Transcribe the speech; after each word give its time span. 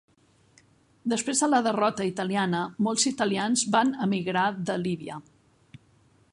Després 1.11 1.41
de 1.43 1.49
la 1.51 1.59
derrota 1.67 2.07
italiana 2.11 2.63
molts 2.87 3.05
italians 3.11 3.67
van 3.77 3.95
emigrar 4.07 4.47
de 4.71 4.79
Líbia. 4.89 5.23